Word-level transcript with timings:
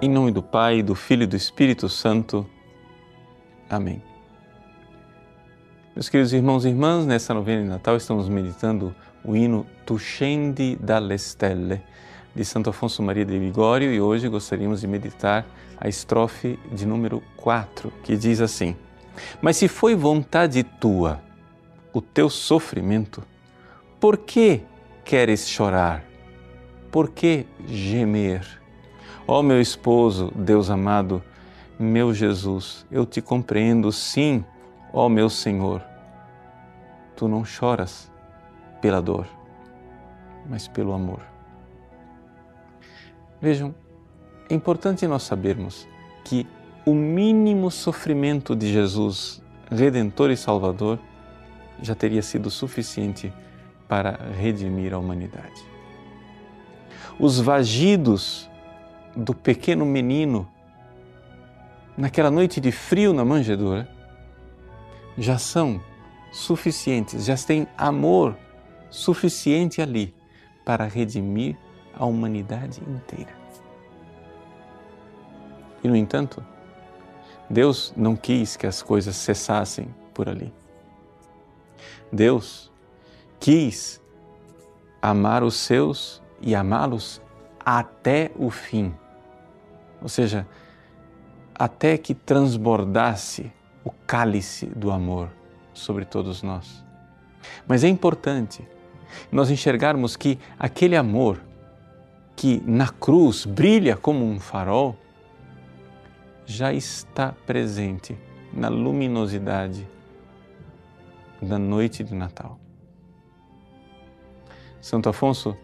Em 0.00 0.08
nome 0.08 0.30
do 0.30 0.44
Pai, 0.44 0.80
do 0.80 0.94
Filho 0.94 1.24
e 1.24 1.26
do 1.26 1.34
Espírito 1.34 1.88
Santo. 1.88 2.46
Amém. 3.68 4.00
Meus 5.92 6.08
queridos 6.08 6.32
irmãos 6.32 6.64
e 6.64 6.68
irmãs, 6.68 7.04
nessa 7.04 7.34
novena 7.34 7.62
de 7.62 7.68
Natal 7.68 7.96
estamos 7.96 8.28
meditando 8.28 8.94
o 9.24 9.34
hino 9.34 9.66
Tu 9.84 9.98
scendi 9.98 10.76
dalle 10.76 11.18
stelle 11.18 11.82
de 12.32 12.44
Santo 12.44 12.70
Afonso 12.70 13.02
Maria 13.02 13.24
de 13.24 13.36
Ligório 13.36 13.92
e 13.92 14.00
hoje 14.00 14.28
gostaríamos 14.28 14.82
de 14.82 14.86
meditar 14.86 15.44
a 15.76 15.88
estrofe 15.88 16.56
de 16.70 16.86
número 16.86 17.20
4, 17.36 17.92
que 18.04 18.16
diz 18.16 18.40
assim: 18.40 18.76
Mas 19.42 19.56
se 19.56 19.66
foi 19.66 19.96
vontade 19.96 20.62
tua 20.62 21.20
o 21.92 22.00
teu 22.00 22.30
sofrimento, 22.30 23.24
por 23.98 24.16
que 24.16 24.60
queres 25.04 25.48
chorar? 25.48 26.04
Por 26.88 27.10
que 27.10 27.46
gemer? 27.66 28.57
Ó 29.30 29.40
oh, 29.40 29.42
meu 29.42 29.60
esposo, 29.60 30.32
Deus 30.34 30.70
amado, 30.70 31.22
meu 31.78 32.14
Jesus, 32.14 32.86
eu 32.90 33.04
te 33.04 33.20
compreendo, 33.20 33.92
sim, 33.92 34.42
ó 34.90 35.04
oh, 35.04 35.08
meu 35.10 35.28
Senhor. 35.28 35.82
Tu 37.14 37.28
não 37.28 37.44
choras 37.44 38.10
pela 38.80 39.02
dor, 39.02 39.26
mas 40.48 40.66
pelo 40.66 40.94
amor. 40.94 41.20
Vejam, 43.38 43.74
é 44.48 44.54
importante 44.54 45.06
nós 45.06 45.24
sabermos 45.24 45.86
que 46.24 46.46
o 46.86 46.94
mínimo 46.94 47.70
sofrimento 47.70 48.56
de 48.56 48.72
Jesus, 48.72 49.42
Redentor 49.70 50.30
e 50.30 50.38
Salvador, 50.38 50.98
já 51.82 51.94
teria 51.94 52.22
sido 52.22 52.48
suficiente 52.48 53.30
para 53.86 54.18
redimir 54.38 54.94
a 54.94 54.98
humanidade. 54.98 55.62
Os 57.20 57.38
vagidos 57.38 58.48
do 59.18 59.34
pequeno 59.34 59.84
menino 59.84 60.48
naquela 61.96 62.30
noite 62.30 62.60
de 62.60 62.70
frio 62.70 63.12
na 63.12 63.24
manjedoura 63.24 63.88
já 65.16 65.36
são 65.36 65.82
suficientes, 66.30 67.24
já 67.24 67.36
têm 67.36 67.66
amor 67.76 68.36
suficiente 68.88 69.82
ali 69.82 70.14
para 70.64 70.84
redimir 70.84 71.56
a 71.98 72.06
humanidade 72.06 72.80
inteira. 72.86 73.36
E, 75.82 75.88
no 75.88 75.96
entanto, 75.96 76.44
Deus 77.50 77.92
não 77.96 78.14
quis 78.14 78.56
que 78.56 78.68
as 78.68 78.82
coisas 78.82 79.16
cessassem 79.16 79.92
por 80.14 80.28
ali. 80.28 80.52
Deus 82.12 82.70
quis 83.40 84.00
amar 85.02 85.42
os 85.42 85.56
seus 85.56 86.22
e 86.40 86.54
amá-los 86.54 87.20
até 87.64 88.30
o 88.36 88.48
fim. 88.48 88.94
Ou 90.00 90.08
seja, 90.08 90.46
até 91.54 91.98
que 91.98 92.14
transbordasse 92.14 93.52
o 93.84 93.90
cálice 94.06 94.66
do 94.66 94.90
amor 94.90 95.30
sobre 95.72 96.04
todos 96.04 96.42
nós. 96.42 96.84
Mas 97.66 97.82
é 97.84 97.88
importante 97.88 98.66
nós 99.32 99.50
enxergarmos 99.50 100.16
que 100.16 100.38
aquele 100.58 100.96
amor 100.96 101.40
que 102.36 102.62
na 102.66 102.88
cruz 102.88 103.44
brilha 103.44 103.96
como 103.96 104.24
um 104.24 104.38
farol 104.38 104.96
já 106.46 106.72
está 106.72 107.32
presente 107.46 108.16
na 108.52 108.68
luminosidade 108.68 109.86
da 111.42 111.58
noite 111.58 112.04
de 112.04 112.14
Natal. 112.14 112.58
Santo 114.80 115.08
Afonso 115.08 115.56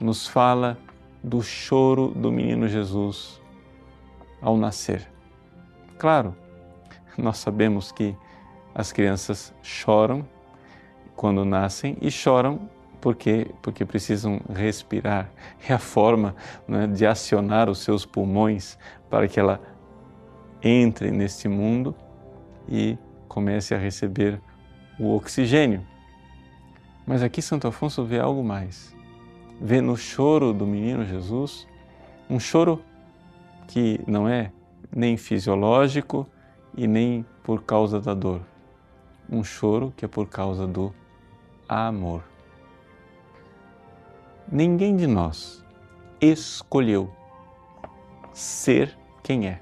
nos 0.00 0.26
fala 0.26 0.76
do 1.22 1.42
choro 1.42 2.08
do 2.08 2.30
menino 2.30 2.68
Jesus 2.68 3.40
ao 4.40 4.56
nascer. 4.56 5.08
Claro, 5.98 6.36
nós 7.16 7.38
sabemos 7.38 7.90
que 7.92 8.16
as 8.74 8.92
crianças 8.92 9.54
choram 9.62 10.26
quando 11.14 11.44
nascem 11.44 11.96
e 12.00 12.10
choram 12.10 12.68
porque, 13.00 13.50
porque 13.62 13.84
precisam 13.84 14.40
respirar. 14.48 15.30
É 15.68 15.72
a 15.72 15.78
forma 15.78 16.34
né, 16.66 16.86
de 16.86 17.06
acionar 17.06 17.70
os 17.70 17.78
seus 17.78 18.04
pulmões 18.04 18.78
para 19.08 19.26
que 19.26 19.40
ela 19.40 19.60
entre 20.62 21.10
neste 21.10 21.48
mundo 21.48 21.94
e 22.68 22.98
comece 23.28 23.74
a 23.74 23.78
receber 23.78 24.40
o 24.98 25.14
oxigênio. 25.14 25.86
Mas 27.06 27.22
aqui 27.22 27.40
Santo 27.40 27.68
Afonso 27.68 28.04
vê 28.04 28.18
algo 28.18 28.42
mais. 28.42 28.94
Vê 29.60 29.80
no 29.80 29.96
choro 29.96 30.52
do 30.52 30.66
menino 30.66 31.04
Jesus 31.04 31.66
um 32.28 32.40
choro 32.40 32.82
que 33.66 34.00
não 34.06 34.28
é 34.28 34.52
nem 34.94 35.16
fisiológico 35.16 36.26
e 36.76 36.86
nem 36.86 37.24
por 37.42 37.62
causa 37.62 38.00
da 38.00 38.14
dor. 38.14 38.40
Um 39.30 39.42
choro 39.42 39.92
que 39.96 40.04
é 40.04 40.08
por 40.08 40.28
causa 40.28 40.66
do 40.66 40.94
amor. 41.68 42.22
Ninguém 44.50 44.96
de 44.96 45.06
nós 45.06 45.64
escolheu 46.20 47.10
ser 48.32 48.96
quem 49.22 49.48
é. 49.48 49.60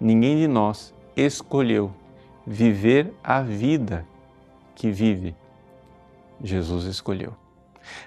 Ninguém 0.00 0.36
de 0.38 0.46
nós 0.46 0.94
escolheu 1.16 1.92
viver 2.46 3.12
a 3.22 3.42
vida 3.42 4.06
que 4.74 4.90
vive 4.90 5.34
Jesus 6.42 6.84
escolheu. 6.84 7.34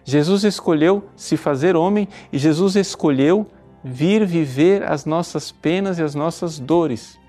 Jesus 0.04 0.44
escolheu 0.44 1.10
se 1.16 1.38
fazer 1.38 1.76
homem 1.76 2.08
e 2.32 2.38
Jesus 2.38 2.76
escolheu 2.76 3.48
vir 3.84 4.26
viver 4.26 4.84
as 4.84 5.06
nossas 5.06 5.52
penas 5.52 6.00
e 6.00 6.04
as 6.04 6.16
nossas 6.16 6.60
dores. 6.60 7.20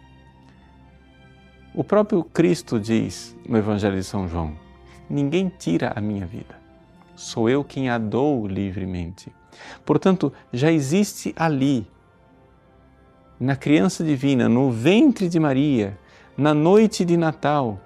O 1.75 1.85
próprio 1.85 2.25
Cristo 2.25 2.81
diz 2.81 3.37
no 3.49 3.57
Evangelho 3.57 3.97
de 3.97 4.05
São 4.05 4.29
João: 4.29 4.57
Ninguém 5.09 5.49
tira 5.49 5.93
a 5.95 6.01
minha 6.01 6.27
vida, 6.27 6.59
sou 7.15 7.49
eu 7.49 7.63
quem 7.63 7.89
a 7.89 7.99
dou 7.99 8.47
livremente. 8.47 9.33
Portanto, 9.85 10.33
já 10.53 10.71
existe 10.71 11.35
ali, 11.37 11.87
na 13.39 13.55
criança 13.57 14.03
divina, 14.03 14.49
no 14.49 14.71
ventre 14.71 15.29
de 15.29 15.39
Maria, 15.39 15.99
na 16.37 16.53
noite 16.53 17.05
de 17.05 17.17
Natal, 17.17 17.81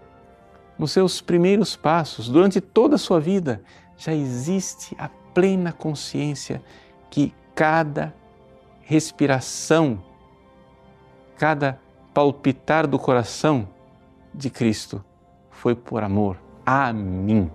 nos 0.78 0.92
seus 0.92 1.20
primeiros 1.20 1.76
passos, 1.76 2.28
durante 2.28 2.60
toda 2.60 2.96
a 2.96 2.98
sua 2.98 3.20
vida, 3.20 3.62
já 3.96 4.14
existe 4.14 4.94
a 4.98 5.08
plena 5.08 5.72
consciência 5.72 6.62
que 7.10 7.34
cada 7.54 8.14
respiração, 8.82 10.02
cada 11.36 11.78
palpitar 12.12 12.86
do 12.86 12.98
coração 12.98 13.68
de 14.34 14.50
Cristo 14.50 15.04
foi 15.50 15.74
por 15.74 16.02
amor 16.02 16.38
a 16.64 16.92
mim. 16.92 17.50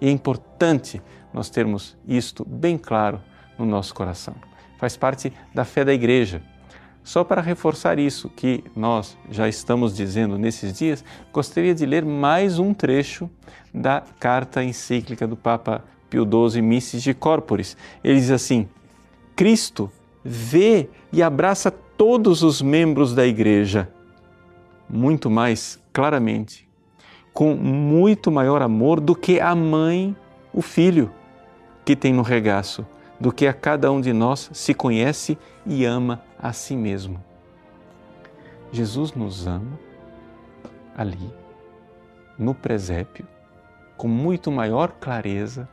E 0.00 0.08
é 0.08 0.10
importante 0.10 1.00
nós 1.32 1.50
termos 1.50 1.96
isto 2.06 2.44
bem 2.44 2.76
claro 2.76 3.20
no 3.58 3.64
nosso 3.64 3.94
coração. 3.94 4.34
Faz 4.78 4.96
parte 4.96 5.32
da 5.54 5.64
fé 5.64 5.84
da 5.84 5.92
igreja 5.92 6.42
só 7.04 7.22
para 7.22 7.42
reforçar 7.42 7.98
isso 7.98 8.30
que 8.30 8.64
nós 8.74 9.16
já 9.30 9.46
estamos 9.46 9.94
dizendo 9.94 10.38
nesses 10.38 10.72
dias, 10.72 11.04
gostaria 11.30 11.74
de 11.74 11.84
ler 11.84 12.02
mais 12.02 12.58
um 12.58 12.72
trecho 12.72 13.30
da 13.74 14.02
carta 14.18 14.64
encíclica 14.64 15.26
do 15.26 15.36
Papa 15.36 15.84
Pio 16.08 16.24
XII, 16.24 16.62
Missis 16.62 17.02
de 17.02 17.12
Corporis. 17.12 17.76
Ele 18.02 18.18
diz 18.18 18.30
assim: 18.30 18.66
Cristo 19.36 19.92
vê 20.24 20.88
e 21.12 21.22
abraça 21.22 21.70
todos 21.70 22.42
os 22.42 22.62
membros 22.62 23.14
da 23.14 23.26
igreja 23.26 23.88
muito 24.88 25.30
mais 25.30 25.80
claramente, 25.92 26.68
com 27.32 27.54
muito 27.54 28.30
maior 28.30 28.62
amor 28.62 29.00
do 29.00 29.14
que 29.14 29.40
a 29.40 29.54
mãe, 29.54 30.16
o 30.52 30.62
filho 30.62 31.12
que 31.84 31.96
tem 31.96 32.12
no 32.12 32.22
regaço 32.22 32.86
do 33.18 33.32
que 33.32 33.46
a 33.46 33.52
cada 33.52 33.90
um 33.90 34.00
de 34.00 34.12
nós 34.12 34.50
se 34.52 34.74
conhece 34.74 35.38
e 35.66 35.84
ama 35.84 36.22
a 36.38 36.52
si 36.52 36.76
mesmo. 36.76 37.22
Jesus 38.72 39.12
nos 39.14 39.46
ama 39.46 39.78
ali, 40.96 41.32
no 42.38 42.54
presépio, 42.54 43.26
com 43.96 44.08
muito 44.08 44.50
maior 44.50 44.92
clareza 45.00 45.68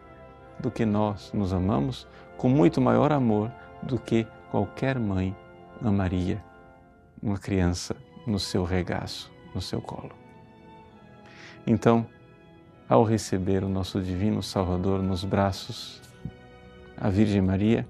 do 0.59 0.69
que 0.69 0.85
nós 0.85 1.31
nos 1.33 1.53
amamos, 1.53 2.07
com 2.37 2.47
muito 2.47 2.79
maior 2.79 3.11
amor 3.11 3.51
do 3.81 3.97
que 3.97 4.27
qualquer 4.51 4.99
mãe 4.99 5.33
amaria 5.81 6.43
uma 7.23 7.37
criança 7.37 7.95
no 8.27 8.37
seu 8.37 8.65
regaço, 8.65 9.31
no 9.55 9.61
seu 9.61 9.81
colo. 9.81 10.11
Então, 11.65 12.05
ao 12.89 13.03
receber 13.05 13.63
o 13.63 13.69
nosso 13.69 14.01
Divino 14.01 14.43
Salvador 14.43 15.01
nos 15.01 15.23
braços, 15.23 16.01
a 16.97 17.09
Virgem 17.09 17.41
Maria 17.41 17.87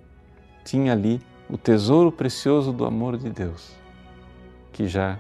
tinha 0.64 0.94
ali 0.94 1.20
o 1.50 1.58
tesouro 1.58 2.12
precioso 2.12 2.72
do 2.72 2.86
amor 2.86 3.18
de 3.18 3.32
Deus, 3.32 3.76
que 4.72 4.88
já 4.88 5.20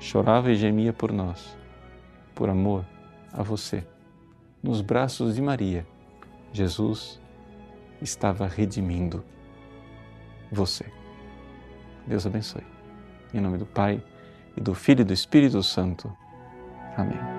chorava 0.00 0.50
e 0.50 0.56
gemia 0.56 0.92
por 0.92 1.12
nós, 1.12 1.56
por 2.34 2.48
amor 2.48 2.84
a 3.32 3.40
você. 3.40 3.86
Nos 4.60 4.80
braços 4.80 5.36
de 5.36 5.40
Maria, 5.40 5.86
Jesus 6.52 7.20
estava 8.02 8.48
redimindo 8.48 9.22
você. 10.50 10.84
Deus 12.06 12.26
abençoe. 12.26 12.64
Em 13.34 13.40
nome 13.40 13.58
do 13.58 13.66
Pai, 13.66 14.02
e 14.56 14.60
do 14.60 14.74
Filho 14.74 15.02
e 15.02 15.04
do 15.04 15.12
Espírito 15.12 15.62
Santo. 15.62 16.10
Amém. 16.96 17.35